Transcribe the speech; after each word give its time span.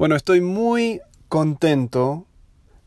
Bueno, 0.00 0.16
estoy 0.16 0.40
muy 0.40 1.02
contento 1.28 2.26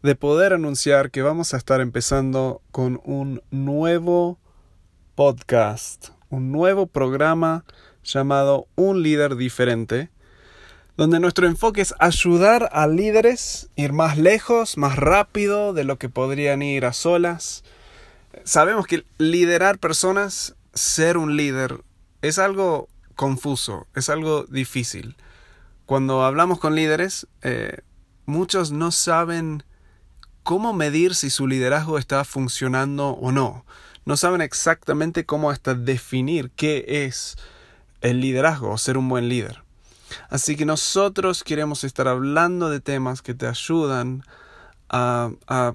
de 0.02 0.16
poder 0.16 0.52
anunciar 0.52 1.12
que 1.12 1.21
vamos 1.21 1.54
a 1.54 1.58
estar 1.58 1.79
empezando 1.79 2.63
con 2.71 3.01
un 3.04 3.43
nuevo 3.51 4.40
podcast, 5.14 6.08
un 6.32 6.52
nuevo 6.52 6.88
programa 6.88 7.66
llamado 8.04 8.66
Un 8.73 9.04
líder 9.04 9.36
diferente, 9.36 10.10
donde 10.98 11.20
nuestro 11.20 11.45
enfoque 11.45 11.81
es 11.81 11.93
ayudar 11.99 12.70
a 12.71 12.88
líderes 12.88 13.70
a 13.77 13.82
ir 13.82 13.93
más 13.93 14.18
lejos, 14.18 14.75
más 14.75 14.95
rápido 14.95 15.73
de 15.73 15.84
lo 15.84 16.00
que 16.00 16.09
podrían 16.09 16.64
ir 16.64 16.84
a 16.84 16.93
solas. 16.93 17.64
Sabemos 18.43 18.88
que 18.88 19.05
liderar 19.20 19.77
personas, 19.77 20.55
ser 20.73 21.18
un 21.18 21.38
líder, 21.38 21.84
es 22.23 22.39
algo 22.39 22.88
confuso, 23.16 23.86
es 23.93 24.09
algo 24.09 24.45
difícil. 24.45 25.16
Cuando 25.86 26.23
hablamos 26.23 26.59
con 26.59 26.75
líderes, 26.75 27.27
eh, 27.42 27.79
muchos 28.25 28.71
no 28.71 28.92
saben 28.92 29.64
cómo 30.43 30.73
medir 30.73 31.15
si 31.15 31.29
su 31.29 31.47
liderazgo 31.47 31.97
está 31.97 32.23
funcionando 32.23 33.09
o 33.09 33.32
no. 33.32 33.66
No 34.06 34.18
saben 34.18 34.42
exactamente 34.42 35.26
cómo 35.26 35.50
hasta 35.50 35.76
definir 35.76 36.52
qué 36.52 36.86
es 37.06 37.38
el 38.02 38.22
liderazgo 38.22 38.72
o 38.72 38.78
ser 38.78 38.98
un 38.98 39.09
buen 39.09 39.30
líder. 39.30 39.64
Así 40.30 40.56
que 40.56 40.66
nosotros 40.66 41.44
queremos 41.44 41.84
estar 41.84 42.08
hablando 42.08 42.70
de 42.70 42.80
temas 42.80 43.22
que 43.22 43.34
te 43.34 43.48
ayudan 43.48 44.23
a, 44.90 45.31
a 45.48 45.73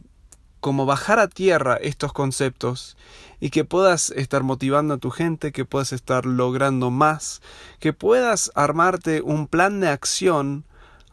como 0.60 0.86
bajar 0.86 1.18
a 1.18 1.28
tierra 1.28 1.76
estos 1.76 2.12
conceptos 2.12 2.96
y 3.40 3.50
que 3.50 3.64
puedas 3.64 4.10
estar 4.10 4.42
motivando 4.42 4.94
a 4.94 4.98
tu 4.98 5.10
gente, 5.10 5.52
que 5.52 5.64
puedas 5.64 5.92
estar 5.92 6.26
logrando 6.26 6.90
más, 6.90 7.40
que 7.78 7.92
puedas 7.92 8.50
armarte 8.54 9.22
un 9.22 9.46
plan 9.46 9.80
de 9.80 9.88
acción 9.88 10.64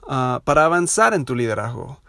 uh, 0.03 0.39
para 0.43 0.65
avanzar 0.65 1.13
en 1.13 1.25
tu 1.25 1.35
liderazgo. 1.35 1.99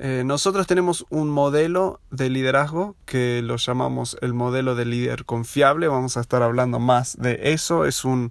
Eh, 0.00 0.22
nosotros 0.24 0.68
tenemos 0.68 1.06
un 1.10 1.28
modelo 1.28 2.00
de 2.12 2.30
liderazgo 2.30 2.94
que 3.04 3.42
lo 3.42 3.56
llamamos 3.56 4.16
el 4.20 4.32
modelo 4.32 4.76
de 4.76 4.84
líder 4.84 5.24
confiable. 5.24 5.88
Vamos 5.88 6.16
a 6.16 6.20
estar 6.20 6.40
hablando 6.44 6.78
más 6.78 7.16
de 7.16 7.52
eso. 7.52 7.84
Es 7.84 8.04
un 8.04 8.30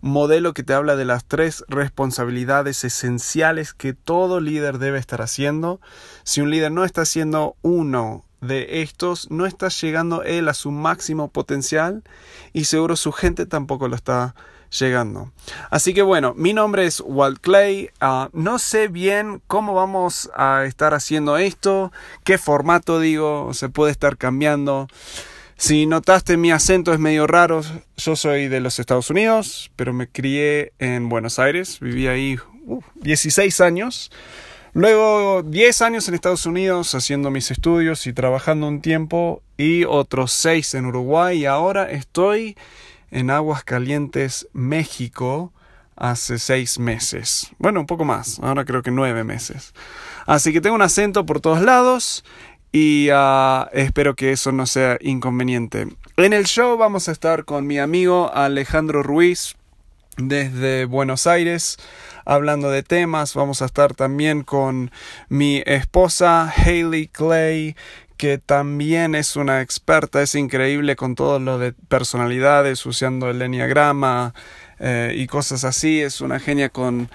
modelo 0.00 0.54
que 0.54 0.64
te 0.64 0.74
habla 0.74 0.96
de 0.96 1.04
las 1.04 1.24
tres 1.24 1.64
responsabilidades 1.68 2.82
esenciales 2.82 3.74
que 3.74 3.92
todo 3.92 4.40
líder 4.40 4.78
debe 4.78 4.98
estar 4.98 5.22
haciendo. 5.22 5.80
Si 6.24 6.40
un 6.40 6.50
líder 6.50 6.72
no 6.72 6.84
está 6.84 7.02
haciendo 7.02 7.54
uno 7.62 8.24
de 8.40 8.82
estos, 8.82 9.30
no 9.30 9.46
está 9.46 9.68
llegando 9.68 10.24
él 10.24 10.48
a 10.48 10.54
su 10.54 10.72
máximo 10.72 11.28
potencial 11.28 12.02
y 12.52 12.64
seguro 12.64 12.96
su 12.96 13.12
gente 13.12 13.46
tampoco 13.46 13.86
lo 13.86 13.94
está 13.94 14.34
llegando. 14.70 15.32
Así 15.70 15.94
que 15.94 16.02
bueno, 16.02 16.34
mi 16.36 16.52
nombre 16.52 16.86
es 16.86 17.02
Walt 17.04 17.40
Clay. 17.40 17.90
Ah, 18.00 18.28
no 18.32 18.58
sé 18.58 18.88
bien 18.88 19.42
cómo 19.46 19.74
vamos 19.74 20.30
a 20.34 20.64
estar 20.64 20.94
haciendo 20.94 21.36
esto, 21.36 21.92
qué 22.24 22.38
formato 22.38 23.00
digo, 23.00 23.52
se 23.54 23.68
puede 23.68 23.92
estar 23.92 24.16
cambiando. 24.16 24.88
Si 25.56 25.86
notaste 25.86 26.36
mi 26.36 26.50
acento 26.50 26.92
es 26.92 26.98
medio 26.98 27.26
raro, 27.26 27.62
yo 27.96 28.16
soy 28.16 28.48
de 28.48 28.60
los 28.60 28.78
Estados 28.78 29.10
Unidos, 29.10 29.70
pero 29.76 29.92
me 29.92 30.08
crié 30.08 30.72
en 30.78 31.08
Buenos 31.08 31.38
Aires, 31.38 31.78
viví 31.80 32.08
ahí 32.08 32.38
16 32.96 33.60
años. 33.60 34.10
Luego 34.72 35.44
10 35.44 35.82
años 35.82 36.08
en 36.08 36.14
Estados 36.14 36.46
Unidos 36.46 36.96
haciendo 36.96 37.30
mis 37.30 37.52
estudios 37.52 38.08
y 38.08 38.12
trabajando 38.12 38.66
un 38.66 38.80
tiempo 38.80 39.40
y 39.56 39.84
otros 39.84 40.32
6 40.32 40.74
en 40.74 40.86
Uruguay 40.86 41.42
y 41.42 41.46
ahora 41.46 41.88
estoy 41.88 42.56
en 43.14 43.30
Aguas 43.30 43.62
Calientes, 43.62 44.48
México, 44.52 45.52
hace 45.96 46.40
seis 46.40 46.80
meses. 46.80 47.52
Bueno, 47.58 47.80
un 47.80 47.86
poco 47.86 48.04
más, 48.04 48.40
ahora 48.42 48.64
creo 48.64 48.82
que 48.82 48.90
nueve 48.90 49.22
meses. 49.22 49.72
Así 50.26 50.52
que 50.52 50.60
tengo 50.60 50.74
un 50.74 50.82
acento 50.82 51.24
por 51.24 51.40
todos 51.40 51.62
lados 51.62 52.24
y 52.72 53.08
uh, 53.12 53.66
espero 53.72 54.16
que 54.16 54.32
eso 54.32 54.50
no 54.50 54.66
sea 54.66 54.98
inconveniente. 55.00 55.86
En 56.16 56.32
el 56.32 56.46
show 56.46 56.76
vamos 56.76 57.08
a 57.08 57.12
estar 57.12 57.44
con 57.44 57.68
mi 57.68 57.78
amigo 57.78 58.32
Alejandro 58.34 59.04
Ruiz 59.04 59.54
desde 60.16 60.84
Buenos 60.84 61.28
Aires 61.28 61.78
hablando 62.24 62.68
de 62.70 62.82
temas. 62.82 63.34
Vamos 63.34 63.62
a 63.62 63.66
estar 63.66 63.94
también 63.94 64.42
con 64.42 64.90
mi 65.28 65.62
esposa 65.66 66.52
Hayley 66.56 67.06
Clay 67.06 67.76
que 68.16 68.38
también 68.38 69.14
es 69.14 69.36
una 69.36 69.60
experta, 69.60 70.22
es 70.22 70.34
increíble 70.34 70.96
con 70.96 71.14
todo 71.14 71.38
lo 71.38 71.58
de 71.58 71.72
personalidades, 71.72 72.84
usando 72.86 73.30
el 73.30 73.42
enneagrama 73.42 74.34
eh, 74.78 75.12
y 75.16 75.26
cosas 75.26 75.64
así, 75.64 76.00
es 76.00 76.20
una 76.20 76.38
genia 76.38 76.68
con 76.68 77.10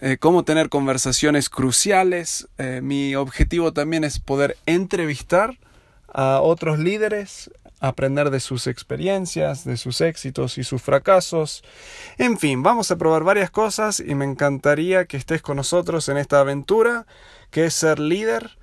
eh, 0.00 0.16
cómo 0.18 0.44
tener 0.44 0.68
conversaciones 0.68 1.48
cruciales. 1.48 2.48
Eh, 2.58 2.80
mi 2.82 3.14
objetivo 3.14 3.72
también 3.72 4.04
es 4.04 4.20
poder 4.20 4.56
entrevistar 4.66 5.58
a 6.12 6.40
otros 6.40 6.78
líderes, 6.78 7.50
aprender 7.80 8.30
de 8.30 8.40
sus 8.40 8.66
experiencias, 8.66 9.64
de 9.64 9.76
sus 9.76 10.00
éxitos 10.00 10.58
y 10.58 10.64
sus 10.64 10.82
fracasos. 10.82 11.62
En 12.16 12.38
fin, 12.38 12.62
vamos 12.62 12.90
a 12.90 12.96
probar 12.96 13.24
varias 13.24 13.50
cosas 13.50 14.00
y 14.00 14.14
me 14.14 14.24
encantaría 14.24 15.04
que 15.06 15.16
estés 15.16 15.42
con 15.42 15.56
nosotros 15.56 16.08
en 16.08 16.16
esta 16.16 16.40
aventura 16.40 17.06
que 17.50 17.66
es 17.66 17.74
ser 17.74 17.98
líder 17.98 18.58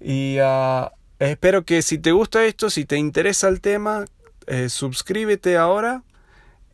y 0.00 0.38
a 0.42 0.92
Espero 1.18 1.64
que 1.64 1.82
si 1.82 1.98
te 1.98 2.12
gusta 2.12 2.44
esto, 2.44 2.70
si 2.70 2.84
te 2.84 2.96
interesa 2.96 3.48
el 3.48 3.60
tema, 3.60 4.04
eh, 4.46 4.68
suscríbete 4.68 5.56
ahora 5.56 6.02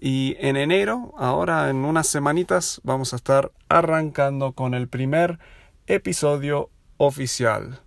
y 0.01 0.37
en 0.41 0.57
enero, 0.57 1.13
ahora 1.19 1.69
en 1.69 1.85
unas 1.85 2.07
semanitas, 2.07 2.81
vamos 2.83 3.13
a 3.13 3.17
estar 3.17 3.53
arrancando 3.69 4.53
con 4.53 4.75
el 4.75 4.89
primer 4.89 5.39
episodio 5.87 6.71
oficial. 6.97 7.81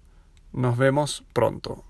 Nos 0.51 0.77
vemos 0.77 1.23
pronto. 1.33 1.83